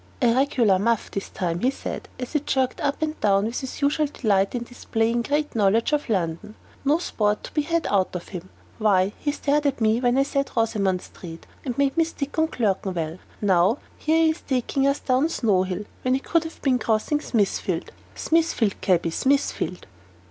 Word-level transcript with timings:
"A 0.19 0.33
regular 0.33 0.79
muff, 0.79 1.11
this 1.11 1.29
time," 1.29 1.59
he 1.59 1.69
said, 1.69 2.09
as 2.17 2.33
he 2.33 2.39
jerked 2.39 2.81
up 2.81 3.03
and 3.03 3.19
down 3.21 3.45
with 3.45 3.59
his 3.59 3.83
usual 3.83 4.07
delight 4.07 4.55
in 4.55 4.63
displaying 4.63 5.21
great 5.21 5.53
knowledge 5.53 5.93
of 5.93 6.09
London; 6.09 6.55
"no 6.83 6.97
sport 6.97 7.43
to 7.43 7.53
be 7.53 7.61
had 7.61 7.85
out 7.85 8.15
of 8.15 8.29
him. 8.29 8.49
Why, 8.79 9.13
he 9.19 9.31
stared 9.31 9.67
at 9.67 9.79
me 9.79 10.01
when 10.01 10.17
I 10.17 10.23
said 10.23 10.49
'Rosamond 10.57 11.03
Street,' 11.03 11.45
and 11.63 11.77
made 11.77 11.95
me 11.97 12.03
stick 12.03 12.39
on 12.39 12.47
'Clerkenwell.' 12.47 13.19
Now 13.41 13.77
here 13.95 14.23
he 14.23 14.31
is 14.31 14.41
taking 14.41 14.87
us 14.87 14.97
down 14.99 15.29
Snow 15.29 15.61
Hill, 15.61 15.85
when 16.01 16.15
he 16.15 16.23
should 16.31 16.45
have 16.45 16.63
been 16.63 16.79
crossing 16.79 17.21
Smithfield. 17.21 17.91
Smithfield, 18.15 18.81
cabby, 18.81 19.11
Smithfield!" 19.11 19.85